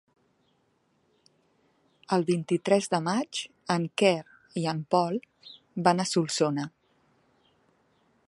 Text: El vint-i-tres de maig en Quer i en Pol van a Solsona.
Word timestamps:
El 2.17 2.25
vint-i-tres 2.29 2.87
de 2.95 3.01
maig 3.09 3.41
en 3.75 3.85
Quer 4.03 4.15
i 4.61 4.65
en 4.73 4.81
Pol 4.95 5.21
van 5.89 6.05
a 6.05 6.07
Solsona. 6.15 6.69